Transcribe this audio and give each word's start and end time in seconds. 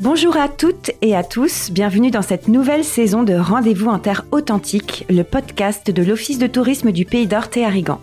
Bonjour 0.00 0.36
à 0.36 0.48
toutes 0.48 0.92
et 1.02 1.16
à 1.16 1.24
tous, 1.24 1.72
bienvenue 1.72 2.12
dans 2.12 2.22
cette 2.22 2.46
nouvelle 2.46 2.84
saison 2.84 3.24
de 3.24 3.34
Rendez-vous 3.34 3.88
en 3.88 3.98
Terre 3.98 4.24
Authentique, 4.30 5.04
le 5.10 5.24
podcast 5.24 5.90
de 5.90 6.02
l'Office 6.04 6.38
de 6.38 6.46
tourisme 6.46 6.92
du 6.92 7.04
Pays 7.04 7.26
d'Orte 7.26 7.56
et 7.56 7.64
Arrigan. 7.64 8.00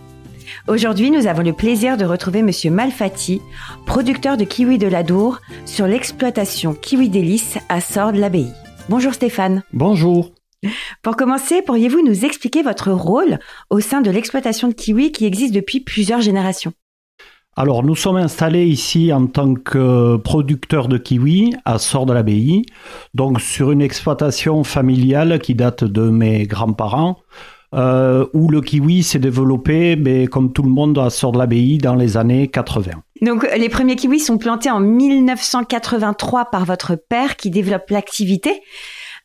Aujourd'hui, 0.68 1.10
nous 1.10 1.26
avons 1.26 1.42
le 1.42 1.54
plaisir 1.54 1.96
de 1.96 2.04
retrouver 2.04 2.42
Monsieur 2.42 2.70
Malfatti, 2.70 3.42
producteur 3.86 4.36
de 4.36 4.44
kiwi 4.44 4.78
de 4.78 4.88
l'Adour, 4.88 5.39
sur 5.66 5.88
l'exploitation 5.88 6.73
kiwi 6.73 7.08
délice 7.08 7.58
à 7.70 7.80
Sordes-l'Abbaye. 7.80 8.52
Bonjour 8.89 9.14
Stéphane. 9.14 9.64
Bonjour. 9.71 10.34
Pour 11.02 11.16
commencer, 11.16 11.62
pourriez-vous 11.62 12.05
nous 12.05 12.25
expliquer 12.25 12.62
votre 12.62 12.91
rôle 12.91 13.39
au 13.70 13.80
sein 13.80 14.02
de 14.02 14.12
l'exploitation 14.12 14.68
de 14.68 14.73
kiwi 14.73 15.14
qui 15.14 15.25
existe 15.25 15.54
depuis 15.54 15.80
plusieurs 15.80 16.20
générations? 16.20 16.73
Alors, 17.58 17.84
nous 17.84 17.96
sommes 17.96 18.18
installés 18.18 18.66
ici 18.66 19.14
en 19.14 19.28
tant 19.28 19.54
que 19.54 20.18
producteurs 20.18 20.90
de 20.90 20.98
kiwi 20.98 21.55
à 21.64 21.78
Sort 21.78 22.05
de 22.05 22.12
l'Abbaye, 22.12 22.66
donc 23.13 23.40
sur 23.40 23.72
une 23.72 23.82
exploitation 23.82 24.66
familiale 24.66 25.40
qui 25.40 25.55
date 25.55 25.86
de 25.86 26.10
mes 26.10 26.48
grands-parents, 26.48 27.18
euh, 27.73 28.26
où 28.34 28.49
le 28.49 28.60
kiwi 28.60 29.04
s'est 29.04 29.20
développé, 29.20 29.96
mais 29.96 30.27
comme 30.27 30.52
tout 30.52 30.63
le 30.63 30.70
monde, 30.70 30.98
à 30.98 31.10
Sort 31.10 31.32
de 31.32 31.38
l'Abbaye 31.38 31.77
dans 31.77 31.96
les 31.96 32.18
années 32.18 32.49
80. 32.49 32.91
Donc, 33.22 33.48
les 33.55 33.70
premiers 33.70 33.96
kiwis 33.96 34.20
sont 34.20 34.38
plantés 34.38 34.70
en 34.70 34.82
1983 34.82 36.46
par 36.52 36.66
votre 36.66 36.96
père 36.96 37.38
qui 37.38 37.52
développe 37.52 37.90
l'activité. 37.90 38.62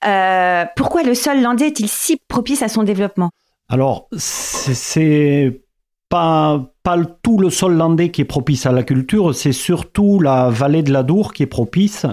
Euh, 0.06 0.64
pourquoi 0.76 1.02
le 1.02 1.14
sol 1.14 1.42
landais 1.42 1.66
est-il 1.66 1.88
si 1.88 2.20
propice 2.28 2.62
à 2.62 2.68
son 2.68 2.84
développement? 2.84 3.30
Alors, 3.68 4.08
c'est 4.16 5.62
pas, 6.10 6.66
tout 7.22 7.38
le 7.38 7.50
sol 7.50 7.76
landais 7.76 8.10
qui 8.10 8.22
est 8.22 8.24
propice 8.24 8.66
à 8.66 8.72
la 8.72 8.82
culture, 8.82 9.32
c'est 9.32 9.52
surtout 9.52 10.18
la 10.18 10.50
vallée 10.50 10.82
de 10.82 10.92
l'Adour 10.92 11.32
qui 11.32 11.44
est 11.44 11.46
propice. 11.46 12.04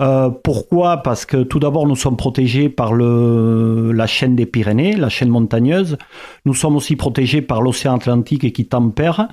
Euh, 0.00 0.30
pourquoi? 0.30 1.02
Parce 1.02 1.26
que 1.26 1.42
tout 1.42 1.58
d'abord, 1.58 1.86
nous 1.86 1.94
sommes 1.94 2.16
protégés 2.16 2.70
par 2.70 2.94
le, 2.94 3.92
la 3.92 4.06
chaîne 4.06 4.34
des 4.34 4.46
Pyrénées, 4.46 4.96
la 4.96 5.10
chaîne 5.10 5.28
montagneuse. 5.28 5.98
Nous 6.46 6.54
sommes 6.54 6.74
aussi 6.74 6.96
protégés 6.96 7.42
par 7.42 7.60
l'océan 7.60 7.96
Atlantique 7.96 8.44
et 8.44 8.52
qui 8.52 8.66
tempère. 8.66 9.28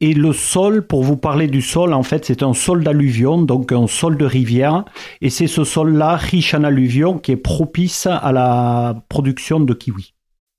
Et 0.00 0.14
le 0.14 0.32
sol, 0.32 0.86
pour 0.86 1.02
vous 1.02 1.18
parler 1.18 1.46
du 1.46 1.60
sol, 1.60 1.92
en 1.92 2.02
fait, 2.02 2.24
c'est 2.24 2.42
un 2.42 2.54
sol 2.54 2.82
d'alluvion, 2.82 3.42
donc 3.42 3.72
un 3.72 3.86
sol 3.86 4.16
de 4.16 4.24
rivière. 4.24 4.86
Et 5.20 5.28
c'est 5.28 5.48
ce 5.48 5.64
sol-là, 5.64 6.16
riche 6.16 6.54
en 6.54 6.64
alluvion, 6.64 7.18
qui 7.18 7.32
est 7.32 7.36
propice 7.36 8.06
à 8.06 8.32
la 8.32 9.04
production 9.10 9.60
de 9.60 9.74
kiwi. 9.74 10.14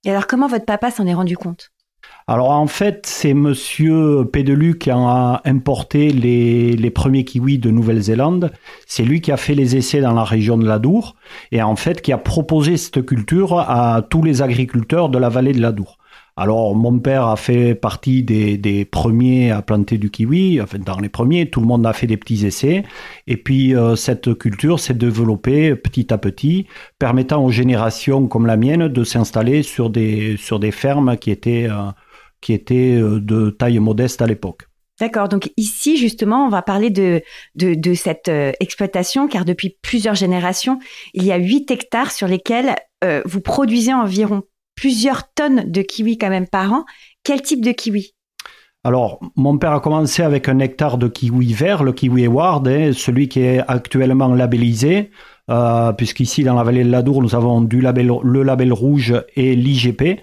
Et 0.05 0.11
alors, 0.11 0.27
comment 0.27 0.47
votre 0.47 0.65
papa 0.65 0.91
s'en 0.91 1.07
est 1.07 1.15
rendu 1.15 1.35
compte? 1.35 1.71
Alors 2.27 2.51
en 2.51 2.67
fait, 2.67 3.05
c'est 3.07 3.33
Monsieur 3.33 4.25
Pédelu 4.25 4.77
qui 4.77 4.89
a 4.91 5.41
importé 5.43 6.09
les, 6.09 6.75
les 6.75 6.89
premiers 6.89 7.25
kiwis 7.25 7.57
de 7.57 7.71
Nouvelle-Zélande. 7.71 8.51
C'est 8.87 9.03
lui 9.03 9.21
qui 9.21 9.31
a 9.31 9.37
fait 9.37 9.55
les 9.55 9.75
essais 9.75 10.01
dans 10.01 10.13
la 10.13 10.23
région 10.23 10.57
de 10.57 10.65
l'Adour 10.65 11.15
et 11.51 11.61
en 11.61 11.75
fait 11.75 12.01
qui 12.01 12.13
a 12.13 12.17
proposé 12.17 12.77
cette 12.77 13.05
culture 13.05 13.59
à 13.59 14.01
tous 14.09 14.23
les 14.23 14.41
agriculteurs 14.41 15.09
de 15.09 15.17
la 15.17 15.29
vallée 15.29 15.53
de 15.53 15.61
l'Adour. 15.61 15.97
Alors 16.37 16.75
mon 16.75 16.97
père 16.99 17.27
a 17.27 17.35
fait 17.35 17.75
partie 17.75 18.23
des, 18.23 18.57
des, 18.57 18.85
premiers 18.85 19.51
à 19.51 19.61
planter 19.61 19.97
du 19.97 20.09
kiwi, 20.09 20.61
enfin 20.61 20.79
dans 20.79 20.97
les 20.97 21.09
premiers, 21.09 21.49
tout 21.49 21.59
le 21.59 21.67
monde 21.67 21.85
a 21.85 21.91
fait 21.91 22.07
des 22.07 22.15
petits 22.15 22.45
essais, 22.45 22.83
et 23.27 23.35
puis 23.35 23.75
euh, 23.75 23.97
cette 23.97 24.33
culture 24.35 24.79
s'est 24.79 24.93
développée 24.93 25.75
petit 25.75 26.13
à 26.13 26.17
petit, 26.17 26.67
permettant 26.99 27.43
aux 27.43 27.51
générations 27.51 28.27
comme 28.27 28.45
la 28.45 28.55
mienne 28.55 28.87
de 28.87 29.03
s'installer 29.03 29.61
sur 29.61 29.89
des, 29.89 30.37
sur 30.37 30.59
des 30.59 30.71
fermes 30.71 31.17
qui 31.17 31.31
étaient 31.31 31.67
euh, 31.69 31.91
qui 32.41 32.53
était 32.53 32.95
euh, 32.95 33.19
de 33.21 33.51
taille 33.51 33.79
modeste 33.79 34.21
à 34.21 34.27
l'époque. 34.27 34.63
D'accord, 34.99 35.29
donc 35.29 35.49
ici 35.57 35.97
justement, 35.97 36.45
on 36.45 36.49
va 36.49 36.61
parler 36.61 36.89
de, 36.89 37.21
de, 37.55 37.93
cette 37.93 38.27
euh, 38.27 38.51
exploitation, 38.59 39.27
car 39.27 39.45
depuis 39.45 39.77
plusieurs 39.81 40.15
générations, 40.15 40.79
il 41.13 41.23
y 41.23 41.31
a 41.31 41.37
8 41.37 41.71
hectares 41.71 42.11
sur 42.11 42.27
lesquels 42.27 42.75
euh, 43.03 43.21
vous 43.25 43.41
produisez 43.41 43.93
environ 43.93 44.43
plusieurs 44.75 45.31
tonnes 45.33 45.71
de 45.71 45.81
kiwis 45.81 46.17
quand 46.17 46.29
même 46.29 46.47
par 46.47 46.71
an. 46.73 46.85
Quel 47.23 47.41
type 47.41 47.63
de 47.63 47.71
kiwi? 47.71 48.13
Alors, 48.83 49.19
mon 49.35 49.57
père 49.57 49.73
a 49.73 49.79
commencé 49.79 50.23
avec 50.23 50.49
un 50.49 50.59
hectare 50.59 50.97
de 50.97 51.07
kiwi 51.07 51.53
vert, 51.53 51.83
le 51.83 51.93
kiwi 51.93 52.25
Award, 52.25 52.67
hein, 52.67 52.91
celui 52.93 53.27
qui 53.27 53.41
est 53.41 53.61
actuellement 53.67 54.33
labellisé, 54.33 55.11
puisqu'ici 55.97 56.43
dans 56.43 56.55
la 56.55 56.63
vallée 56.63 56.83
de 56.83 56.89
l'Adour, 56.89 57.21
nous 57.21 57.35
avons 57.35 57.61
du 57.61 57.81
label, 57.81 58.11
le 58.23 58.43
label 58.43 58.73
rouge 58.73 59.13
et 59.35 59.55
l'IGP. 59.55 60.19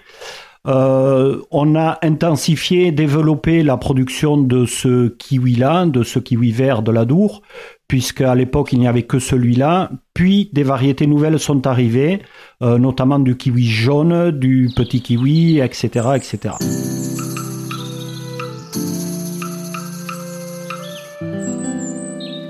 Euh, 0.68 1.40
on 1.50 1.74
a 1.76 1.98
intensifié, 2.02 2.92
développé 2.92 3.62
la 3.62 3.78
production 3.78 4.36
de 4.36 4.66
ce 4.66 5.08
kiwi-là, 5.08 5.86
de 5.86 6.02
ce 6.02 6.18
kiwi 6.18 6.52
vert 6.52 6.82
de 6.82 6.92
l'Adour, 6.92 7.40
puisqu'à 7.88 8.34
l'époque 8.34 8.72
il 8.72 8.80
n'y 8.80 8.86
avait 8.86 9.04
que 9.04 9.18
celui-là. 9.18 9.90
Puis 10.12 10.50
des 10.52 10.62
variétés 10.62 11.06
nouvelles 11.06 11.38
sont 11.38 11.66
arrivées, 11.66 12.20
euh, 12.62 12.76
notamment 12.76 13.18
du 13.18 13.36
kiwi 13.36 13.66
jaune, 13.66 14.30
du 14.30 14.68
petit 14.76 15.00
kiwi, 15.00 15.60
etc., 15.60 15.88
etc. 16.16 16.54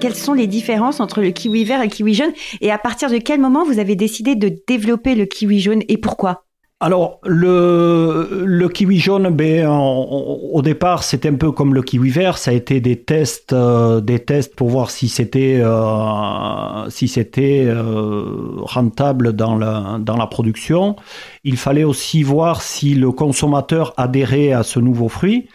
Quelles 0.00 0.14
sont 0.14 0.32
les 0.32 0.46
différences 0.46 1.00
entre 1.00 1.20
le 1.20 1.30
kiwi 1.30 1.64
vert 1.64 1.80
et 1.80 1.84
le 1.84 1.90
kiwi 1.90 2.14
jaune? 2.14 2.32
Et 2.60 2.72
à 2.72 2.78
partir 2.78 3.10
de 3.10 3.18
quel 3.18 3.40
moment 3.40 3.64
vous 3.64 3.78
avez 3.78 3.94
décidé 3.94 4.34
de 4.34 4.52
développer 4.66 5.14
le 5.14 5.26
kiwi 5.26 5.60
jaune 5.60 5.82
et 5.88 5.98
pourquoi? 5.98 6.47
Alors, 6.80 7.18
le, 7.24 8.68
kiwi 8.68 9.00
jaune, 9.00 9.30
ben, 9.30 9.66
au 9.68 10.62
départ, 10.62 11.02
c'était 11.02 11.28
un 11.28 11.34
peu 11.34 11.50
comme 11.50 11.74
le 11.74 11.82
kiwi 11.82 12.10
vert. 12.10 12.38
Ça 12.38 12.52
a 12.52 12.54
été 12.54 12.80
des 12.80 13.02
tests, 13.02 13.52
euh, 13.52 14.00
des 14.00 14.20
tests 14.20 14.54
pour 14.54 14.68
voir 14.68 14.90
si 14.90 15.08
c'était, 15.08 15.58
euh, 15.60 16.88
si 16.88 17.08
c'était 17.08 17.64
euh, 17.66 18.22
rentable 18.58 19.32
dans 19.32 19.56
la, 19.56 19.98
dans 19.98 20.16
la 20.16 20.28
production. 20.28 20.94
Il 21.42 21.56
fallait 21.56 21.82
aussi 21.82 22.22
voir 22.22 22.62
si 22.62 22.94
le 22.94 23.10
consommateur 23.10 23.92
adhérait 23.96 24.52
à 24.52 24.62
ce 24.62 24.78
nouveau 24.78 25.08
fruit. 25.08 25.48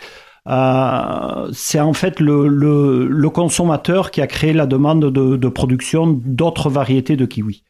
c'est 1.53 1.79
en 1.79 1.93
fait 1.93 2.19
le, 2.19 2.49
le, 2.49 3.07
le, 3.07 3.29
consommateur 3.29 4.11
qui 4.11 4.19
a 4.19 4.27
créé 4.27 4.51
la 4.51 4.65
demande 4.65 5.05
de, 5.09 5.37
de 5.37 5.47
production 5.47 6.19
d'autres 6.25 6.69
variétés 6.69 7.15
de 7.15 7.25
kiwi. 7.25 7.63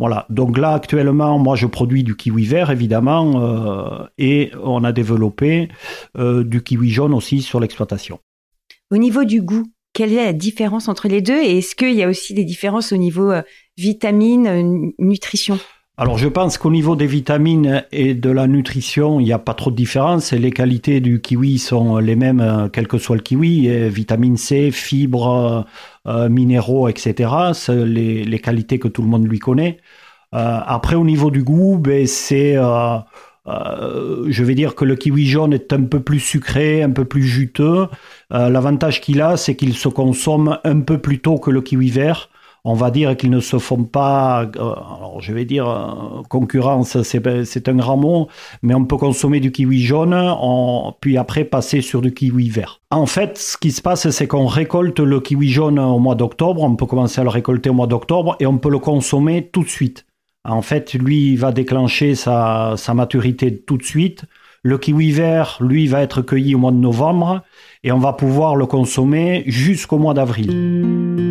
Voilà, 0.00 0.24
donc 0.30 0.56
là 0.56 0.72
actuellement, 0.72 1.38
moi 1.38 1.56
je 1.56 1.66
produis 1.66 2.02
du 2.02 2.16
kiwi 2.16 2.46
vert 2.46 2.70
évidemment, 2.70 3.42
euh, 3.42 4.06
et 4.16 4.50
on 4.64 4.82
a 4.82 4.92
développé 4.92 5.68
euh, 6.16 6.42
du 6.42 6.62
kiwi 6.62 6.88
jaune 6.88 7.12
aussi 7.12 7.42
sur 7.42 7.60
l'exploitation. 7.60 8.18
Au 8.90 8.96
niveau 8.96 9.24
du 9.24 9.42
goût, 9.42 9.66
quelle 9.92 10.14
est 10.14 10.24
la 10.24 10.32
différence 10.32 10.88
entre 10.88 11.06
les 11.06 11.20
deux? 11.20 11.36
Et 11.36 11.58
est-ce 11.58 11.76
qu'il 11.76 11.92
y 11.92 12.02
a 12.02 12.08
aussi 12.08 12.32
des 12.32 12.44
différences 12.44 12.92
au 12.92 12.96
niveau 12.96 13.30
euh, 13.30 13.42
vitamines, 13.76 14.90
nutrition? 14.98 15.58
Alors 15.96 16.16
je 16.16 16.28
pense 16.28 16.56
qu'au 16.56 16.70
niveau 16.70 16.96
des 16.96 17.06
vitamines 17.06 17.84
et 17.92 18.14
de 18.14 18.30
la 18.30 18.46
nutrition, 18.46 19.20
il 19.20 19.24
n'y 19.24 19.34
a 19.34 19.38
pas 19.38 19.52
trop 19.52 19.70
de 19.70 19.76
différence. 19.76 20.32
Les 20.32 20.50
qualités 20.50 21.00
du 21.00 21.20
kiwi 21.20 21.58
sont 21.58 21.98
les 21.98 22.16
mêmes, 22.16 22.70
quel 22.72 22.88
que 22.88 22.96
soit 22.96 23.16
le 23.16 23.22
kiwi. 23.22 23.68
vitamine 23.90 24.38
C, 24.38 24.70
fibres, 24.70 25.66
euh, 26.06 26.30
minéraux, 26.30 26.88
etc. 26.88 27.52
C'est 27.52 27.84
les, 27.84 28.38
qualités 28.38 28.78
que 28.78 28.88
tout 28.88 29.02
le 29.02 29.08
monde 29.08 29.28
lui 29.28 29.38
connaît. 29.38 29.78
Euh, 30.34 30.60
après, 30.64 30.96
au 30.96 31.04
niveau 31.04 31.30
du 31.30 31.42
goût, 31.42 31.78
ben, 31.78 32.06
c'est... 32.06 32.56
Euh, 32.56 33.00
je 33.46 34.44
vais 34.44 34.54
dire 34.54 34.74
que 34.74 34.86
le 34.86 34.96
kiwi 34.96 35.26
jaune 35.26 35.52
est 35.52 35.72
un 35.74 35.82
peu 35.82 36.00
plus 36.00 36.20
sucré, 36.20 36.82
un 36.82 36.90
peu 36.90 37.04
plus 37.04 37.24
juteux. 37.24 37.88
L'avantage 38.30 39.00
qu'il 39.02 39.20
a, 39.20 39.36
c'est 39.36 39.56
qu'il 39.56 39.74
se 39.74 39.88
consomme 39.88 40.58
un 40.64 40.80
peu 40.80 40.98
plus 40.98 41.18
tôt 41.18 41.38
que 41.38 41.50
le 41.50 41.60
kiwi 41.60 41.90
vert 41.90 42.29
on 42.64 42.74
va 42.74 42.90
dire 42.90 43.16
qu'ils 43.16 43.30
ne 43.30 43.40
se 43.40 43.58
font 43.58 43.84
pas, 43.84 44.42
euh, 44.42 44.48
alors 44.58 45.20
je 45.20 45.32
vais 45.32 45.44
dire 45.44 45.68
euh, 45.68 46.22
concurrence, 46.28 47.02
c'est 47.02 47.68
un 47.68 47.74
grand 47.74 47.96
mot, 47.96 48.28
mais 48.62 48.74
on 48.74 48.84
peut 48.84 48.96
consommer 48.96 49.40
du 49.40 49.52
kiwi 49.52 49.82
jaune, 49.82 50.34
puis 51.00 51.16
après 51.16 51.44
passer 51.44 51.80
sur 51.80 52.02
du 52.02 52.12
kiwi 52.12 52.50
vert. 52.50 52.80
En 52.90 53.06
fait, 53.06 53.38
ce 53.38 53.56
qui 53.56 53.70
se 53.70 53.82
passe, 53.82 54.10
c'est 54.10 54.26
qu'on 54.26 54.46
récolte 54.46 55.00
le 55.00 55.20
kiwi 55.20 55.48
jaune 55.48 55.78
au 55.78 55.98
mois 55.98 56.14
d'octobre, 56.14 56.62
on 56.62 56.76
peut 56.76 56.86
commencer 56.86 57.20
à 57.20 57.24
le 57.24 57.30
récolter 57.30 57.70
au 57.70 57.74
mois 57.74 57.86
d'octobre 57.86 58.36
et 58.40 58.46
on 58.46 58.58
peut 58.58 58.70
le 58.70 58.78
consommer 58.78 59.48
tout 59.52 59.62
de 59.62 59.68
suite. 59.68 60.06
En 60.44 60.62
fait, 60.62 60.94
lui, 60.94 61.32
il 61.32 61.36
va 61.36 61.52
déclencher 61.52 62.14
sa, 62.14 62.74
sa 62.76 62.94
maturité 62.94 63.58
tout 63.58 63.76
de 63.76 63.82
suite. 63.82 64.24
Le 64.62 64.78
kiwi 64.78 65.12
vert, 65.12 65.58
lui, 65.60 65.86
va 65.86 66.02
être 66.02 66.22
cueilli 66.22 66.54
au 66.54 66.58
mois 66.58 66.72
de 66.72 66.76
novembre 66.76 67.42
et 67.82 67.92
on 67.92 67.98
va 67.98 68.12
pouvoir 68.12 68.56
le 68.56 68.66
consommer 68.66 69.42
jusqu'au 69.46 69.98
mois 69.98 70.14
d'avril. 70.14 71.29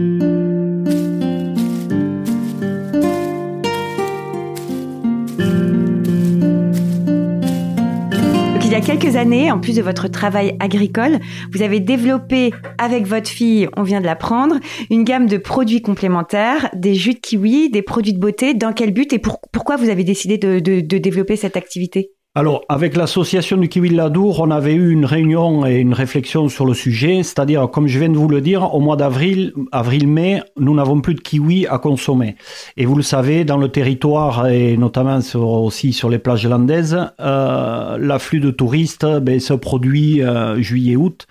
Y 8.73 8.75
a 8.75 8.81
quelques 8.81 9.15
années, 9.15 9.51
en 9.51 9.59
plus 9.59 9.75
de 9.77 9.81
votre 9.81 10.07
travail 10.07 10.55
agricole, 10.59 11.17
vous 11.51 11.63
avez 11.63 11.79
développé 11.79 12.51
avec 12.77 13.07
votre 13.07 13.27
fille, 13.27 13.67
on 13.75 13.81
vient 13.81 13.99
de 13.99 14.05
l'apprendre, 14.05 14.57
une 14.91 15.03
gamme 15.03 15.25
de 15.25 15.37
produits 15.37 15.81
complémentaires, 15.81 16.69
des 16.75 16.93
jus 16.93 17.15
de 17.15 17.19
kiwi, 17.19 17.71
des 17.71 17.81
produits 17.81 18.13
de 18.13 18.19
beauté. 18.19 18.53
Dans 18.53 18.71
quel 18.71 18.93
but 18.93 19.11
et 19.11 19.17
pourquoi 19.17 19.75
vous 19.75 19.89
avez 19.89 20.03
décidé 20.03 20.37
de, 20.37 20.59
développer 20.59 21.35
cette 21.35 21.57
activité? 21.57 22.11
Alors, 22.35 22.61
avec 22.69 22.95
l'association 22.95 23.57
du 23.57 23.69
Kiwi 23.69 23.89
de 23.89 23.97
Ladour, 23.97 24.39
on 24.39 24.51
avait 24.51 24.75
eu 24.75 24.91
une 24.91 25.03
réunion 25.03 25.65
et 25.65 25.77
une 25.77 25.95
réflexion 25.95 26.47
sur 26.47 26.67
le 26.67 26.75
sujet, 26.75 27.23
c'est-à-dire, 27.23 27.67
comme 27.71 27.87
je 27.87 27.97
viens 27.97 28.07
de 28.07 28.17
vous 28.17 28.27
le 28.27 28.39
dire, 28.39 28.75
au 28.75 28.79
mois 28.79 28.97
d'avril, 28.97 29.51
avril-mai, 29.71 30.43
nous 30.59 30.75
n'avons 30.75 31.01
plus 31.01 31.15
de 31.15 31.21
kiwi 31.21 31.65
à 31.65 31.79
consommer. 31.79 32.35
Et 32.77 32.85
vous 32.85 32.95
le 32.95 33.01
savez, 33.01 33.45
dans 33.45 33.57
le 33.57 33.69
territoire 33.69 34.47
et 34.47 34.77
notamment 34.77 35.19
aussi 35.33 35.91
sur 35.91 36.07
les 36.07 36.19
plages 36.19 36.45
landaises, 36.45 36.99
euh, 37.19 37.97
l'afflux 37.97 38.39
de 38.39 38.51
touristes 38.51 39.07
ben, 39.07 39.39
se 39.39 39.53
produit 39.53 40.21
euh, 40.21 40.61
juillet-août 40.61 41.25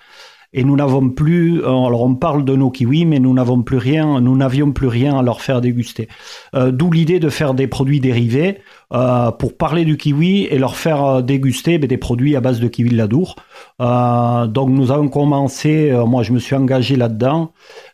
et 0.51 0.63
nous 0.63 0.75
n'avons 0.75 1.09
plus, 1.09 1.61
euh, 1.61 1.67
alors 1.67 2.01
on 2.01 2.15
parle 2.15 2.43
de 2.43 2.55
nos 2.55 2.71
kiwis, 2.71 3.05
mais 3.05 3.19
nous 3.19 3.33
n'avons 3.33 3.61
plus 3.61 3.77
rien, 3.77 4.19
nous 4.19 4.35
n'avions 4.35 4.71
plus 4.71 4.87
rien 4.87 5.17
à 5.19 5.21
leur 5.21 5.41
faire 5.41 5.61
déguster. 5.61 6.07
Euh, 6.55 6.71
d'où 6.71 6.91
l'idée 6.91 7.19
de 7.19 7.29
faire 7.29 7.53
des 7.53 7.67
produits 7.67 7.99
dérivés 7.99 8.59
euh, 8.91 9.31
pour 9.31 9.55
parler 9.55 9.85
du 9.85 9.97
kiwi 9.97 10.45
et 10.45 10.57
leur 10.57 10.75
faire 10.75 11.21
déguster 11.21 11.77
des 11.77 11.97
produits 11.97 12.35
à 12.35 12.41
base 12.41 12.59
de 12.59 12.67
kiwi 12.67 12.89
de 12.89 12.97
Ladour. 12.97 13.35
donc 13.79 14.69
nous 14.69 14.91
avons 14.91 15.07
commencé, 15.07 15.91
moi 16.07 16.23
je 16.23 16.33
me 16.33 16.39
suis 16.39 16.55
engagé 16.55 16.95
là-dedans. 16.95 17.51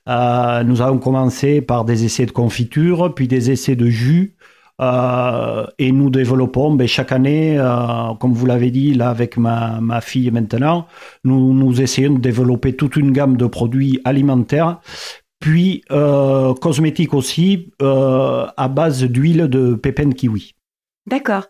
nous 0.07 0.81
avons 0.81 0.97
commencé 0.99 1.61
par 1.61 1.83
des 1.83 2.05
essais 2.05 2.25
de 2.25 2.31
confiture, 2.31 3.13
puis 3.13 3.27
des 3.27 3.51
essais 3.51 3.75
de 3.75 3.87
jus. 3.87 4.35
Euh, 4.81 5.65
et 5.79 5.91
nous 5.91 6.09
développons 6.09 6.73
ben, 6.73 6.87
chaque 6.87 7.11
année, 7.11 7.57
euh, 7.57 8.13
comme 8.19 8.33
vous 8.33 8.45
l'avez 8.45 8.71
dit, 8.71 8.93
là 8.93 9.09
avec 9.09 9.37
ma, 9.37 9.79
ma 9.79 10.01
fille 10.01 10.29
maintenant, 10.31 10.87
nous, 11.23 11.53
nous 11.53 11.81
essayons 11.81 12.15
de 12.15 12.19
développer 12.19 12.75
toute 12.75 12.97
une 12.97 13.11
gamme 13.11 13.37
de 13.37 13.47
produits 13.47 14.01
alimentaires, 14.03 14.81
puis 15.39 15.83
euh, 15.91 16.53
cosmétiques 16.55 17.13
aussi, 17.13 17.71
à 17.79 18.67
base 18.69 19.03
d'huile 19.03 19.47
de 19.47 19.75
pépins 19.75 20.07
de 20.07 20.13
kiwi. 20.13 20.53
D'accord. 21.07 21.45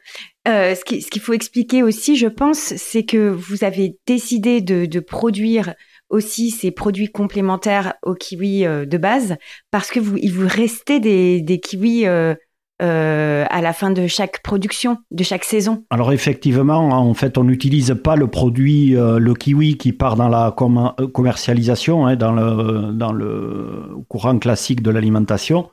ce 0.46 0.84
qu'il 0.84 1.22
faut 1.22 1.34
expliquer 1.34 1.82
aussi, 1.82 2.18
je 2.18 2.28
pense, 2.28 2.60
c'est 2.60 3.06
que 3.06 3.30
vous 3.30 3.64
avez 3.64 3.98
décidé 4.06 4.62
de, 4.62 5.00
produire 5.00 5.74
aussi 6.10 6.52
ces 6.52 6.70
produits 6.70 7.12
complémentaires 7.12 7.96
aux 8.04 8.14
kiwis 8.14 8.64
de 8.64 8.98
base 8.98 9.38
parce 9.72 9.90
que 9.90 10.00
vous, 10.00 10.18
il 10.18 10.32
vous 10.32 10.48
restait 10.48 11.00
des, 11.00 11.42
des 11.42 11.60
kiwis 11.60 12.06
euh, 12.82 13.46
à 13.50 13.62
la 13.62 13.72
fin 13.72 13.90
de 13.90 14.06
chaque 14.06 14.44
production, 14.44 14.98
de 15.10 15.24
chaque 15.24 15.46
saison 15.46 15.86
Alors 15.92 16.12
effectivement, 16.12 16.90
en 16.90 17.14
fait, 17.14 17.38
on 17.38 17.46
n'utilise 17.46 17.96
pas 18.04 18.18
le 18.18 18.28
produit, 18.28 18.98
euh, 18.98 19.18
le 19.18 19.34
kiwi 19.34 19.78
qui 19.78 19.94
part 19.94 20.18
dans 20.18 20.28
la 20.28 20.48
euh, 20.48 21.08
commercialisation, 21.08 22.06
hein, 22.06 22.18
dans, 22.18 22.34
le, 22.34 22.92
dans 22.92 23.14
le 23.14 23.92
courant 24.10 24.38
classique 24.40 24.82
de 24.82 24.92
l'alimentation. 24.92 25.70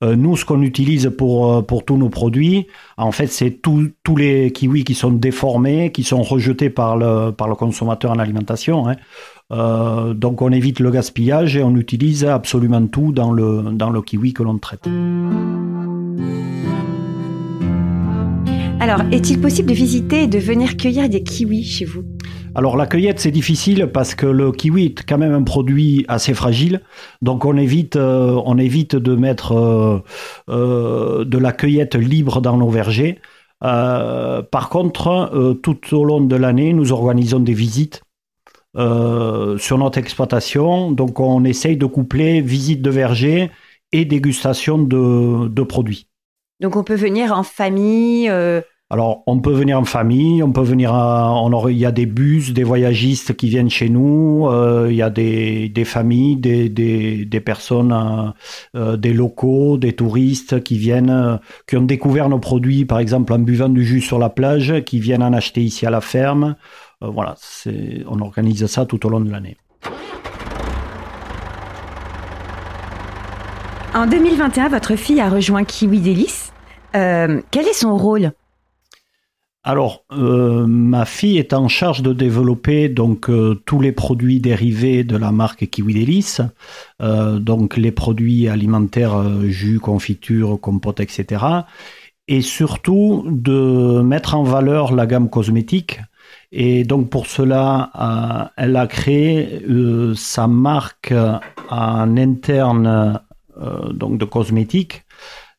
nous, 0.00 0.38
ce 0.38 0.46
qu'on 0.46 0.62
utilise 0.62 1.12
pour, 1.18 1.66
pour 1.66 1.84
tous 1.84 1.98
nos 1.98 2.08
produits, 2.08 2.66
en 2.96 3.12
fait, 3.12 3.26
c'est 3.26 3.60
tous 3.60 4.16
les 4.16 4.50
kiwis 4.50 4.84
qui 4.84 4.94
sont 4.94 5.10
déformés, 5.10 5.92
qui 5.92 6.02
sont 6.02 6.22
rejetés 6.22 6.70
par 6.70 6.96
le, 6.96 7.30
par 7.30 7.48
le 7.48 7.56
consommateur 7.56 8.12
en 8.12 8.18
alimentation. 8.18 8.88
Hein. 8.88 10.14
donc 10.14 10.40
on 10.40 10.50
évite 10.50 10.80
le 10.80 10.90
gaspillage 10.90 11.56
et 11.58 11.62
on 11.62 11.76
utilise 11.76 12.24
absolument 12.24 12.86
tout 12.86 13.12
dans 13.12 13.32
le, 13.32 13.64
dans 13.72 13.90
le 13.90 14.00
kiwi 14.00 14.32
que 14.32 14.42
l'on 14.42 14.56
traite. 14.56 14.88
Alors, 18.80 19.00
est-il 19.10 19.40
possible 19.40 19.68
de 19.68 19.74
visiter 19.74 20.22
et 20.22 20.26
de 20.28 20.38
venir 20.38 20.76
cueillir 20.76 21.08
des 21.08 21.24
kiwis 21.24 21.64
chez 21.64 21.84
vous? 21.84 22.04
Alors 22.54 22.76
la 22.76 22.86
cueillette 22.86 23.20
c'est 23.20 23.30
difficile 23.30 23.88
parce 23.92 24.14
que 24.14 24.26
le 24.26 24.52
kiwi 24.52 24.86
est 24.86 25.06
quand 25.06 25.18
même 25.18 25.34
un 25.34 25.42
produit 25.42 26.04
assez 26.08 26.34
fragile, 26.34 26.80
donc 27.22 27.44
on 27.44 27.56
évite, 27.56 27.96
euh, 27.96 28.40
de 28.40 29.14
mettre 29.14 29.52
euh, 29.52 30.02
euh, 30.48 31.24
de 31.24 31.38
la 31.38 31.52
cueillette 31.52 31.94
libre 31.94 32.40
dans 32.40 32.56
nos 32.56 32.68
vergers. 32.68 33.20
par 33.60 34.68
contre, 34.70 35.56
tout 35.62 35.94
au 35.94 36.04
long 36.04 36.20
de 36.20 36.36
l'année, 36.36 36.72
nous 36.72 36.92
organisons 36.92 37.40
des 37.40 37.54
visites 37.54 38.02
sur 38.74 39.78
notre 39.78 39.98
exploitation, 39.98 40.92
donc 40.92 41.20
on 41.20 41.44
essaye 41.44 41.76
de 41.76 41.86
coupler 41.86 42.40
visite 42.40 42.82
de 42.82 42.90
verger 42.90 43.50
et 43.92 44.04
dégustation 44.04 44.78
de 44.78 45.62
produits. 45.62 46.08
Donc 46.60 46.76
on 46.76 46.82
peut 46.82 46.94
venir 46.94 47.32
en 47.36 47.42
famille. 47.44 48.28
Euh, 48.28 48.60
Alors 48.90 49.22
on 49.26 49.38
peut 49.38 49.52
venir 49.52 49.78
en 49.78 49.84
famille, 49.84 50.42
on 50.42 50.50
peut 50.50 50.62
venir. 50.62 50.92
on 50.92 51.68
il 51.68 51.78
y 51.78 51.86
a 51.86 51.92
des 51.92 52.06
bus, 52.06 52.52
des 52.52 52.64
voyagistes 52.64 53.36
qui 53.36 53.48
viennent 53.48 53.70
chez 53.70 53.88
nous. 53.88 54.48
Euh, 54.48 54.88
il 54.90 54.96
y 54.96 55.02
a 55.02 55.10
des, 55.10 55.84
familles, 55.84 56.36
des, 56.36 56.68
des, 56.68 57.40
personnes, 57.40 58.34
euh, 58.74 58.96
des 58.96 59.12
locaux, 59.12 59.78
des 59.78 59.92
touristes 59.92 60.62
qui 60.64 60.78
viennent, 60.78 61.38
qui 61.68 61.76
ont 61.76 61.82
découvert 61.82 62.28
nos 62.28 62.40
produits, 62.40 62.84
par 62.84 62.98
exemple 62.98 63.32
en 63.32 63.38
buvant 63.38 63.68
du 63.68 63.84
jus 63.84 64.00
sur 64.00 64.18
la 64.18 64.30
plage, 64.30 64.82
qui 64.84 64.98
viennent 64.98 65.22
en 65.22 65.32
acheter 65.32 65.62
ici 65.62 65.86
à 65.86 65.90
la 65.90 66.00
ferme. 66.00 66.56
voilà, 67.00 67.36
on 68.08 68.20
organise 68.20 68.66
ça 68.66 68.84
tout 68.84 69.06
au 69.06 69.10
long 69.10 69.20
de 69.20 69.30
l'année. 69.30 69.56
En 73.98 74.06
2021, 74.06 74.68
votre 74.68 74.94
fille 74.94 75.20
a 75.20 75.28
rejoint 75.28 75.64
Kiwi 75.64 75.98
Délice. 75.98 76.52
Euh, 76.94 77.40
quel 77.50 77.66
est 77.66 77.72
son 77.72 77.96
rôle? 77.96 78.30
Alors, 79.64 80.04
euh, 80.12 80.68
ma 80.68 81.04
fille 81.04 81.36
est 81.36 81.52
en 81.52 81.66
charge 81.66 82.02
de 82.02 82.12
développer 82.12 82.88
donc 82.88 83.28
euh, 83.28 83.60
tous 83.66 83.80
les 83.80 83.90
produits 83.90 84.38
dérivés 84.38 85.02
de 85.02 85.16
la 85.16 85.32
marque 85.32 85.66
Kiwi 85.68 85.94
Délice, 85.94 86.42
donc 87.00 87.76
les 87.76 87.90
produits 87.90 88.46
alimentaires, 88.46 89.20
jus, 89.48 89.80
confiture, 89.80 90.60
compote, 90.60 91.00
etc. 91.00 91.44
Et 92.28 92.40
surtout 92.40 93.24
de 93.26 94.00
mettre 94.02 94.36
en 94.36 94.44
valeur 94.44 94.94
la 94.94 95.06
gamme 95.06 95.28
cosmétique. 95.28 96.00
Et 96.52 96.84
donc 96.84 97.10
pour 97.10 97.26
cela, 97.26 98.52
elle 98.56 98.76
a 98.76 98.86
créé 98.86 99.60
sa 100.14 100.46
marque 100.46 101.12
en 101.68 102.16
interne 102.16 103.18
donc 103.92 104.18
de 104.18 104.24
cosmétiques. 104.24 105.04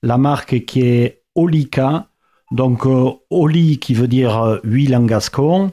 La 0.01 0.17
marque 0.17 0.65
qui 0.65 0.81
est 0.81 1.23
Olika, 1.35 2.07
donc 2.51 2.85
euh, 2.85 3.11
Oli 3.29 3.79
qui 3.79 3.93
veut 3.93 4.07
dire 4.07 4.41
euh, 4.41 4.57
huile 4.63 4.95
en 4.95 5.03
gascon, 5.03 5.71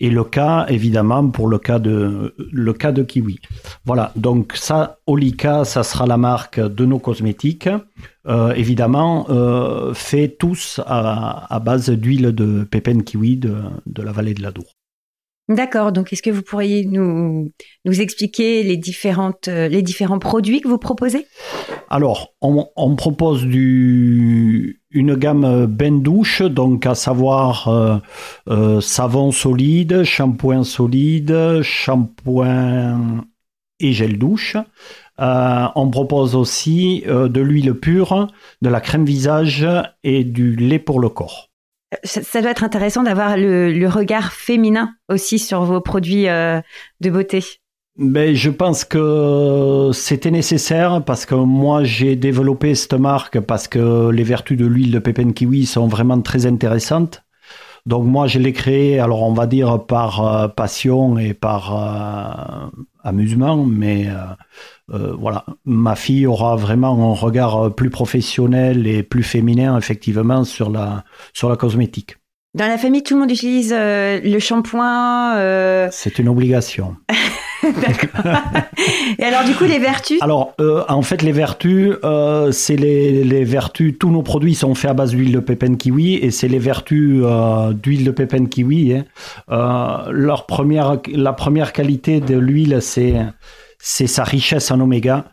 et 0.00 0.10
le 0.10 0.24
cas 0.24 0.66
évidemment 0.68 1.30
pour 1.30 1.48
le 1.48 1.58
cas 1.58 1.78
de 1.78 2.34
le 2.52 2.72
cas 2.72 2.92
de 2.92 3.02
kiwi. 3.02 3.38
Voilà, 3.84 4.12
donc 4.16 4.52
ça 4.54 4.98
Olika, 5.06 5.64
ça 5.64 5.82
sera 5.82 6.06
la 6.06 6.18
marque 6.18 6.60
de 6.60 6.84
nos 6.84 6.98
cosmétiques, 6.98 7.68
évidemment 8.56 9.26
fait 9.94 10.36
tous 10.38 10.80
à, 10.86 11.60
base 11.64 11.88
d'huile 11.88 12.32
de 12.32 12.64
pépins 12.64 13.00
kiwi 13.00 13.38
de, 13.38 13.54
de 13.86 14.02
la 14.02 14.12
vallée 14.12 14.34
de 14.34 14.42
la 14.42 14.50
Dour. 14.50 14.75
D'accord. 15.48 15.92
Donc, 15.92 16.12
est-ce 16.12 16.22
que 16.22 16.30
vous 16.30 16.42
pourriez 16.42 16.84
nous, 16.84 17.52
expliquer 17.84 18.64
les, 18.64 18.76
différentes, 18.76 19.46
euh, 19.46 19.68
les 19.68 19.82
différents 19.82 20.18
produits 20.18 20.60
que 20.60 20.66
vous 20.66 20.78
proposez? 20.78 21.26
Alors, 21.88 22.34
on, 22.40 22.96
propose 22.96 23.44
une 23.44 24.74
gamme 25.14 25.66
bain 25.66 25.92
douche, 25.92 26.42
donc 26.42 26.84
à 26.84 26.96
savoir 26.96 27.68
euh, 27.68 27.98
euh, 28.48 28.80
savon 28.80 29.30
solide, 29.30 30.02
shampoing 30.02 30.64
solide, 30.64 31.62
shampoing 31.62 33.24
et 33.78 33.92
gel 33.92 34.18
douche. 34.18 34.56
on 35.18 35.90
propose 35.92 36.34
aussi 36.34 37.04
de 37.06 37.40
l'huile 37.40 37.74
pure, 37.74 38.32
de 38.62 38.68
la 38.68 38.80
crème 38.80 39.04
visage 39.04 39.66
et 40.02 40.24
du 40.24 40.56
lait 40.56 40.80
pour 40.80 40.98
le 40.98 41.08
corps 41.08 41.50
ça, 42.02 42.40
doit 42.40 42.50
être 42.50 42.64
intéressant 42.64 43.02
d'avoir 43.02 43.36
le, 43.36 43.86
regard 43.86 44.32
féminin 44.32 44.94
aussi 45.08 45.38
sur 45.38 45.62
vos 45.62 45.80
produits 45.80 46.28
euh, 46.28 46.60
de 47.00 47.10
beauté. 47.10 47.44
Ben, 47.98 48.34
je 48.34 48.50
pense 48.50 48.84
que 48.84 49.90
c'était 49.94 50.30
nécessaire 50.30 51.02
parce 51.04 51.24
que 51.24 51.34
moi 51.34 51.82
j'ai 51.82 52.14
développé 52.14 52.74
cette 52.74 52.92
marque 52.94 53.40
parce 53.40 53.68
que 53.68 54.10
les 54.10 54.22
vertus 54.22 54.58
de 54.58 54.66
l'huile 54.66 54.90
de 54.90 54.98
pépin 54.98 55.32
kiwi 55.32 55.64
sont 55.64 55.86
vraiment 55.86 56.20
très 56.20 56.44
intéressantes. 56.44 57.22
Donc 57.86 58.04
moi 58.04 58.26
je 58.26 58.38
l'ai 58.38 58.52
créée, 58.52 58.98
alors 58.98 59.22
on 59.22 59.32
va 59.32 59.46
dire 59.46 59.86
par 59.86 60.26
euh, 60.26 60.48
passion 60.48 61.16
et 61.16 61.32
par 61.32 61.74
euh, 61.74 62.82
amusement, 63.02 63.64
mais 63.64 64.08
voilà, 64.88 65.44
ma 65.64 65.96
fille 65.96 66.26
aura 66.26 66.56
vraiment 66.56 67.12
un 67.12 67.14
regard 67.14 67.74
plus 67.74 67.90
professionnel 67.90 68.86
et 68.86 69.02
plus 69.02 69.24
féminin 69.24 69.76
effectivement 69.76 70.44
sur 70.44 70.70
la 70.70 71.04
sur 71.32 71.48
la 71.48 71.56
cosmétique. 71.56 72.16
Dans 72.54 72.68
la 72.68 72.78
famille, 72.78 73.02
tout 73.02 73.14
le 73.14 73.20
monde 73.20 73.30
utilise 73.30 73.74
le 73.74 74.38
shampoing. 74.38 75.90
C'est 75.90 76.18
une 76.18 76.28
obligation. 76.28 76.96
D'accord. 77.62 78.34
Et 79.18 79.24
alors, 79.24 79.44
du 79.44 79.54
coup, 79.54 79.64
les 79.64 79.78
vertus? 79.78 80.20
Alors, 80.22 80.54
euh, 80.60 80.82
en 80.88 81.02
fait, 81.02 81.22
les 81.22 81.32
vertus, 81.32 81.94
euh, 82.04 82.52
c'est 82.52 82.76
les, 82.76 83.44
vertus. 83.44 83.94
Tous 83.98 84.10
nos 84.10 84.22
produits 84.22 84.54
sont 84.54 84.74
faits 84.74 84.90
à 84.90 84.94
base 84.94 85.10
d'huile 85.10 85.32
de 85.32 85.40
pépin 85.40 85.74
kiwi 85.74 86.14
et 86.14 86.30
c'est 86.30 86.48
les 86.48 86.58
vertus 86.58 87.22
euh, 87.24 87.72
d'huile 87.72 88.04
de 88.04 88.10
pépin 88.10 88.46
kiwi. 88.46 88.94
Hein. 89.48 90.04
leur 90.10 90.46
première, 90.46 90.98
la 91.12 91.32
première 91.32 91.72
qualité 91.72 92.20
de 92.20 92.36
l'huile, 92.36 92.78
c'est 92.80 93.14
c'est 93.88 94.08
sa 94.08 94.24
richesse 94.24 94.72
en 94.72 94.80
oméga. 94.80 95.26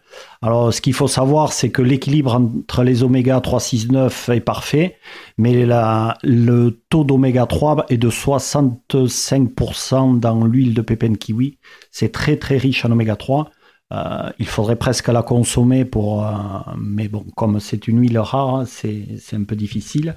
Alors, 0.43 0.71
ce 0.71 0.79
qu'il 0.79 0.93
faut 0.93 1.07
savoir, 1.07 1.53
c'est 1.53 1.71
que 1.71 1.81
l'équilibre 1.81 2.35
entre 2.35 2.83
les 2.83 3.01
oméga 3.01 3.41
3, 3.41 3.59
6, 3.59 3.89
9 3.89 4.29
est 4.29 4.41
parfait, 4.41 4.97
mais 5.39 5.65
le 5.65 6.79
taux 6.87 7.03
d'oméga 7.03 7.47
3 7.47 7.87
est 7.89 7.97
de 7.97 8.11
65% 8.11 10.19
dans 10.19 10.45
l'huile 10.45 10.75
de 10.75 10.83
pépins 10.83 11.15
kiwi. 11.15 11.57
C'est 11.89 12.11
très 12.11 12.37
très 12.37 12.57
riche 12.57 12.85
en 12.85 12.91
oméga 12.91 13.15
3. 13.15 13.49
Euh, 13.93 14.29
il 14.39 14.47
faudrait 14.47 14.75
presque 14.75 15.09
la 15.09 15.21
consommer 15.21 15.85
pour, 15.85 16.25
euh, 16.25 16.31
mais 16.77 17.07
bon, 17.07 17.25
comme 17.35 17.59
c'est 17.59 17.87
une 17.87 17.99
huile 18.01 18.17
rare, 18.17 18.55
hein, 18.55 18.65
c'est 18.65 19.35
un 19.35 19.43
peu 19.43 19.55
difficile. 19.55 20.15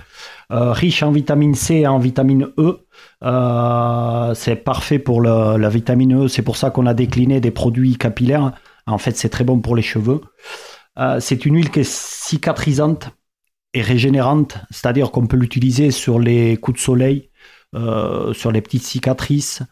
Euh, 0.51 0.73
riche 0.73 1.03
en 1.03 1.11
vitamine 1.11 1.55
C 1.55 1.75
et 1.77 1.87
en 1.87 1.99
vitamine 1.99 2.49
E, 2.59 2.79
c'est 4.35 4.57
parfait 4.57 4.99
pour 4.99 5.21
la 5.21 5.69
vitamine 5.69 6.25
E. 6.25 6.29
C'est 6.29 6.43
pour 6.43 6.57
ça 6.57 6.71
qu'on 6.71 6.87
a 6.87 6.95
décliné 6.95 7.41
des 7.41 7.51
produits 7.51 7.97
capillaires. 7.97 8.53
En 8.87 8.99
fait, 8.99 9.17
c'est 9.17 9.29
très 9.29 9.45
bon 9.45 9.61
pour 9.61 9.77
les 9.77 9.83
cheveux. 9.83 10.21
c'est 11.21 11.45
une 11.45 11.57
huile 11.57 11.71
qui 11.71 11.81
est 11.81 11.91
cicatrisante 11.91 13.11
et 13.75 13.83
régénérante, 13.83 14.59
c'est-à-dire 14.71 15.11
qu'on 15.11 15.27
peut 15.27 15.37
l'utiliser 15.37 15.91
sur 15.91 16.19
les 16.19 16.57
coups 16.57 16.79
de 16.79 16.83
soleil, 16.83 17.31
sur 18.33 18.53
les 18.53 18.63
petites 18.63 18.85
cicatrices. 18.85 19.63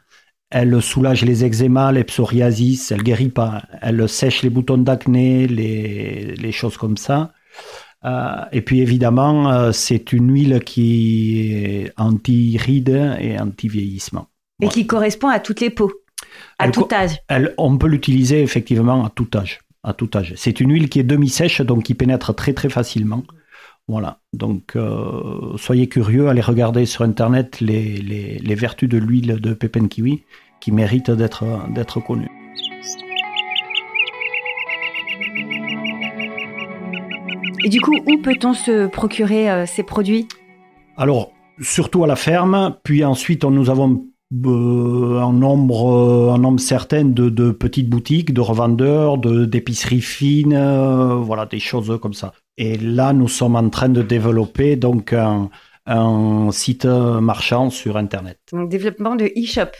Elle 0.56 0.80
soulage 0.80 1.24
les 1.24 1.44
eczémas, 1.44 1.90
les 1.90 2.04
psoriasis, 2.04 2.92
elle 2.92 3.02
guérit 3.02 3.28
pas. 3.28 3.64
Elle 3.82 4.08
sèche 4.08 4.44
les 4.44 4.50
boutons 4.50 4.78
d'acné, 4.78 5.48
les, 5.48 6.52
choses 6.52 6.76
comme 6.76 6.96
ça. 6.96 7.32
Euh, 8.04 8.36
et 8.52 8.60
puis 8.60 8.80
évidemment, 8.80 9.50
euh, 9.50 9.72
c'est 9.72 10.12
une 10.12 10.32
huile 10.32 10.60
qui 10.64 11.50
est 11.50 11.92
anti-rides 11.96 13.16
et 13.18 13.36
anti-vieillissement. 13.36 14.28
Et 14.62 14.68
qui 14.68 14.86
correspond 14.86 15.26
à 15.26 15.40
toutes 15.40 15.60
les 15.60 15.70
peaux, 15.70 15.90
à 16.60 16.70
tout 16.70 16.86
âge. 16.92 17.20
on 17.58 17.76
peut 17.76 17.88
l'utiliser 17.88 18.40
effectivement 18.40 19.04
à 19.04 19.10
tout 19.10 19.30
âge. 19.34 19.58
À 19.82 19.92
tout 19.92 20.10
âge. 20.14 20.34
C'est 20.36 20.60
une 20.60 20.70
huile 20.70 20.88
qui 20.88 21.00
est 21.00 21.04
demi-sèche, 21.04 21.62
donc 21.62 21.82
qui 21.82 21.94
pénètre 21.94 22.32
très 22.32 22.52
très 22.52 22.68
facilement. 22.68 23.24
Voilà, 23.88 24.20
donc 24.32 24.76
euh, 24.76 25.56
soyez 25.56 25.88
curieux, 25.88 26.28
allez 26.28 26.40
regarder 26.40 26.86
sur 26.86 27.02
Internet 27.02 27.60
les, 27.60 27.98
les 28.38 28.54
vertus 28.54 28.88
de 28.88 28.96
l'huile 28.96 29.40
de 29.40 29.52
pépin 29.52 29.88
kiwi 29.88 30.22
qui 30.64 30.72
mérite 30.72 31.10
d'être 31.10 31.44
d'être 31.68 32.00
connu. 32.00 32.26
Et 37.64 37.68
du 37.68 37.80
coup, 37.82 37.96
où 38.06 38.16
peut-on 38.22 38.54
se 38.54 38.86
procurer 38.86 39.50
euh, 39.50 39.66
ces 39.66 39.82
produits? 39.82 40.26
Alors, 40.96 41.32
surtout 41.60 42.02
à 42.04 42.06
la 42.06 42.16
ferme, 42.16 42.76
puis 42.82 43.04
ensuite 43.04 43.44
nous 43.44 43.68
avons 43.68 44.06
euh, 44.46 45.20
un 45.20 45.32
nombre, 45.34 46.32
un 46.34 46.38
nombre 46.38 46.60
certain 46.60 47.04
de, 47.04 47.50
petites 47.50 47.90
boutiques, 47.90 48.32
de 48.32 48.40
revendeurs, 48.40 49.18
de 49.18 49.44
d'épiceries 49.44 50.00
fines, 50.00 50.54
euh, 50.54 51.16
voilà 51.16 51.44
des 51.44 51.60
choses 51.60 51.98
comme 52.00 52.14
ça. 52.14 52.32
Et 52.56 52.78
là, 52.78 53.12
nous 53.12 53.28
sommes 53.28 53.56
en 53.56 53.68
train 53.68 53.90
de 53.90 54.00
développer 54.00 54.76
donc 54.76 55.12
un, 55.12 55.50
un 55.84 56.50
site 56.52 56.86
marchand 56.86 57.68
sur 57.68 57.98
Internet. 57.98 58.38
Donc 58.50 58.70
développement 58.70 59.14
de 59.14 59.26
e-shop. 59.26 59.72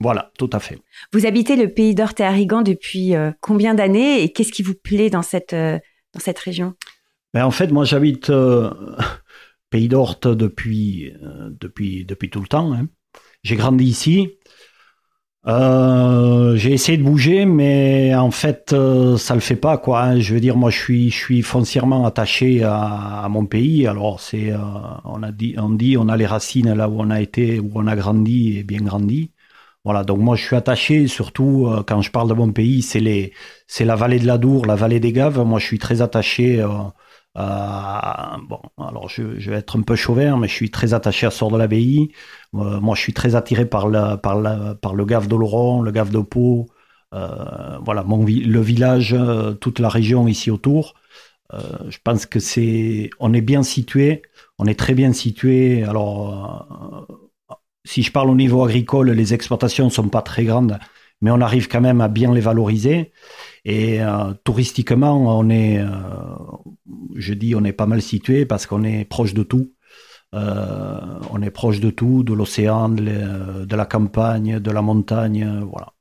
Voilà, 0.00 0.30
tout 0.38 0.50
à 0.52 0.60
fait. 0.60 0.78
Vous 1.12 1.26
habitez 1.26 1.56
le 1.56 1.72
pays 1.72 1.94
d'Orte 1.94 2.20
et 2.20 2.24
Arrigan 2.24 2.62
depuis 2.62 3.14
euh, 3.14 3.32
combien 3.40 3.74
d'années 3.74 4.22
et 4.22 4.32
qu'est-ce 4.32 4.52
qui 4.52 4.62
vous 4.62 4.74
plaît 4.74 5.10
dans 5.10 5.22
cette, 5.22 5.54
euh, 5.54 5.78
dans 6.12 6.20
cette 6.20 6.38
région? 6.38 6.74
Ben, 7.32 7.44
En 7.44 7.50
fait, 7.50 7.68
moi 7.68 7.84
j'habite 7.84 8.28
euh, 8.30 8.70
pays 9.70 9.88
d'Orte 9.88 10.28
depuis, 10.28 11.12
depuis, 11.60 12.04
depuis 12.04 12.28
tout 12.28 12.40
le 12.40 12.46
temps. 12.46 12.74
Hein. 12.74 12.88
J'ai 13.42 13.56
grandi 13.56 13.84
ici. 13.84 14.28
j'ai 15.46 16.72
essayé 16.72 16.98
de 16.98 17.02
bouger, 17.02 17.46
mais 17.46 18.14
en 18.14 18.30
fait, 18.30 18.74
ça 19.16 19.34
le 19.34 19.40
fait 19.40 19.56
pas, 19.56 19.78
quoi. 19.78 20.02
Hein. 20.02 20.20
Je 20.20 20.34
veux 20.34 20.40
dire, 20.40 20.56
moi, 20.56 20.70
je 20.70 20.78
suis, 20.78 21.10
je 21.10 21.16
suis 21.16 21.42
foncièrement 21.42 22.04
attaché 22.04 22.64
à, 22.64 23.22
à 23.22 23.28
mon 23.28 23.46
pays. 23.46 23.86
Alors, 23.86 24.20
c'est, 24.20 24.52
on 25.04 25.22
a 25.22 25.32
dit, 25.32 25.54
on 25.56 25.70
dit, 25.70 25.96
on 25.96 26.08
a 26.08 26.16
les 26.16 26.26
racines 26.26 26.74
là 26.74 26.88
où 26.88 27.00
on 27.00 27.10
a 27.10 27.20
été, 27.20 27.60
où 27.60 27.70
on 27.76 27.86
a 27.86 27.96
grandi 27.96 28.58
et 28.58 28.64
bien 28.64 28.80
grandi. 28.80 29.30
Voilà, 29.86 30.02
donc 30.02 30.18
moi 30.18 30.34
je 30.34 30.44
suis 30.44 30.56
attaché, 30.56 31.06
surtout 31.06 31.68
euh, 31.68 31.84
quand 31.86 32.02
je 32.02 32.10
parle 32.10 32.28
de 32.28 32.34
mon 32.34 32.50
pays, 32.50 32.82
c'est 32.82 32.98
les, 32.98 33.32
c'est 33.68 33.84
la 33.84 33.94
vallée 33.94 34.18
de 34.18 34.26
la 34.26 34.36
Dour, 34.36 34.66
la 34.66 34.74
vallée 34.74 34.98
des 34.98 35.12
Gaves. 35.12 35.38
Moi 35.44 35.60
je 35.60 35.66
suis 35.66 35.78
très 35.78 36.02
attaché. 36.02 36.60
Euh, 36.60 36.68
à, 37.36 38.38
bon, 38.48 38.60
alors 38.78 39.08
je, 39.08 39.22
vais 39.22 39.56
être 39.58 39.78
un 39.78 39.82
peu 39.82 39.94
chauvin, 39.94 40.36
mais 40.38 40.48
je 40.48 40.54
suis 40.54 40.72
très 40.72 40.92
attaché 40.92 41.26
à 41.26 41.30
Sort 41.30 41.52
de 41.52 41.58
l'Abbaye. 41.58 42.10
Euh, 42.54 42.80
moi 42.80 42.96
je 42.96 43.00
suis 43.02 43.12
très 43.12 43.36
attiré 43.36 43.64
par, 43.64 43.88
la, 43.88 44.16
par, 44.16 44.40
la, 44.40 44.74
par 44.74 44.94
le 44.94 45.04
Gave 45.04 45.28
d'Oloron, 45.28 45.82
le 45.82 45.92
Gave 45.92 46.10
de 46.10 46.18
Pau. 46.20 46.66
voilà, 47.12 48.02
mon, 48.04 48.24
le 48.26 48.60
village, 48.60 49.16
toute 49.60 49.78
la 49.78 49.88
région 49.88 50.26
ici 50.26 50.50
autour. 50.50 50.94
je 51.52 51.98
pense 52.04 52.26
que 52.26 52.40
c'est, 52.40 53.10
on 53.20 53.32
est 53.32 53.40
bien 53.40 53.62
situé, 53.62 54.22
on 54.58 54.66
est 54.66 54.78
très 54.78 54.94
bien 54.94 55.12
situé. 55.12 55.84
Alors 55.84 56.66
si 57.86 58.02
je 58.02 58.12
parle 58.12 58.30
au 58.30 58.34
niveau 58.34 58.64
agricole, 58.64 59.10
les 59.10 59.32
exploitations 59.32 59.86
ne 59.86 59.90
sont 59.90 60.08
pas 60.08 60.22
très 60.22 60.44
grandes, 60.44 60.78
mais 61.20 61.30
on 61.30 61.40
arrive 61.40 61.68
quand 61.68 61.80
même 61.80 62.00
à 62.00 62.08
bien 62.08 62.34
les 62.34 62.40
valoriser. 62.40 63.12
Et 63.64 64.02
euh, 64.02 64.34
touristiquement, 64.44 65.38
on 65.38 65.48
est, 65.48 65.78
euh, 65.78 65.88
je 67.14 67.32
dis, 67.32 67.54
on 67.54 67.64
est 67.64 67.72
pas 67.72 67.86
mal 67.86 68.02
situé 68.02 68.44
parce 68.44 68.66
qu'on 68.66 68.84
est 68.84 69.04
proche 69.04 69.34
de 69.34 69.42
tout. 69.42 69.72
Euh, 70.34 70.98
on 71.30 71.40
est 71.40 71.50
proche 71.50 71.80
de 71.80 71.90
tout, 71.90 72.22
de 72.24 72.34
l'océan, 72.34 72.88
de, 72.88 73.76
la 73.76 73.86
campagne, 73.86 74.58
de 74.58 74.70
la 74.70 74.82
montagne. 74.82 75.64
Voilà, 75.70 75.92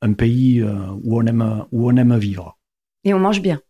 un 0.00 0.12
pays 0.12 0.62
où 0.62 1.20
on 1.20 1.26
aime, 1.26 1.64
où 1.72 1.90
on 1.90 1.96
aime 1.96 2.16
vivre. 2.16 2.56
Et 3.02 3.12
on 3.12 3.18
mange 3.18 3.42
bien. 3.42 3.60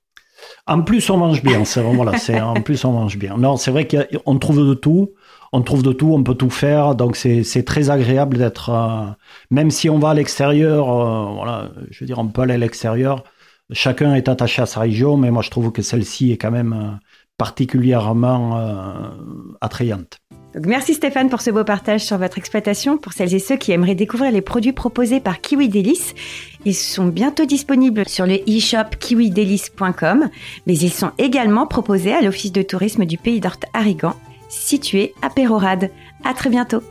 En 0.66 0.83
plus, 0.83 1.09
on 1.11 1.16
mange 1.16 1.42
bien. 1.42 1.64
C'est 1.64 1.80
vraiment 1.80 2.04
là. 2.04 2.18
C'est 2.18 2.40
en 2.40 2.61
plus, 2.61 2.85
on 2.85 2.92
mange 2.92 3.16
bien. 3.18 3.37
Non, 3.37 3.56
c'est 3.56 3.71
vrai 3.71 3.88
qu'on 3.88 4.38
trouve 4.38 4.66
de 4.66 4.75
tout 4.75 5.14
on 5.54 5.62
trouve 5.62 5.84
de 5.84 5.92
tout, 5.92 6.12
on 6.12 6.25
peut 6.25 6.34
tout 6.34 6.50
faire, 6.50 6.96
donc 6.96 7.14
c'est 7.14 7.62
très 7.64 7.88
agréable 7.88 8.38
d'être, 8.38 8.70
euh, 8.70 9.06
même 9.52 9.70
si 9.70 9.88
on 9.88 10.00
va 10.00 10.11
à 10.11 10.14
l'extérieur, 10.14 10.90
euh, 10.90 11.32
voilà, 11.32 11.70
je 11.90 12.00
veux 12.00 12.06
dire, 12.06 12.18
on 12.18 12.26
peut 12.26 12.42
aller 12.42 12.54
à 12.54 12.58
l'extérieur. 12.58 13.23
Chacun 13.70 14.16
est 14.16 14.28
attaché 14.28 14.62
à 14.62 14.66
sa 14.66 14.80
région, 14.80 15.16
mais 15.16 15.30
moi 15.30 15.42
je 15.42 15.50
trouve 15.50 15.70
que 15.70 15.80
celle-ci 15.80 16.32
est 16.32 16.38
quand 16.38 16.50
même 16.50 16.73
euh, 16.73 16.90
particulièrement 17.38 18.61
attrayante. 19.61 20.18
merci 20.64 20.94
Stéphane 20.94 21.28
pour 21.28 21.40
ce 21.40 21.50
beau 21.50 21.64
partage 21.64 22.04
sur 22.04 22.18
votre 22.18 22.38
exploitation. 22.38 22.96
Pour 22.99 23.12
celles 23.12 23.34
et 23.34 23.38
ceux 23.38 23.56
qui 23.56 23.70
aimeraient 23.70 23.94
découvrir 23.94 24.32
les 24.32 24.42
produits 24.42 24.73
proposés 24.73 25.20
par 25.20 25.40
Kiwi 25.40 25.70
ils 26.64 26.75
sont 26.75 27.06
bientôt 27.06 27.44
disponibles 27.44 28.08
sur 28.08 28.26
le 28.26 28.37
e-shop 28.49 28.96
kiwidelice.com, 28.99 30.30
mais 30.66 30.76
ils 30.76 30.92
sont 30.92 31.12
également 31.18 31.66
proposés 31.66 32.12
à 32.12 32.23
l'Office 32.23 32.52
de 32.52 32.62
tourisme 32.62 33.04
du 33.04 33.18
Pays 33.18 33.40
d'Orte 33.40 33.66
Arrigan 33.73 34.14
situé 34.54 35.14
à 35.23 35.30
Pérorade. 35.30 35.90
À 36.25 36.34
très 36.34 36.50
bientôt. 36.50 36.82